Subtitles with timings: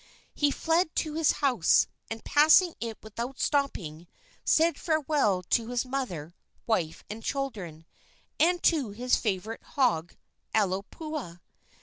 [0.33, 4.07] He fled to his house, and, passing it without stopping,
[4.43, 6.33] said farewell to his mother,
[6.65, 7.85] wife and children,
[8.39, 10.15] and to his favorite hog
[10.55, 11.39] Aloipuaa.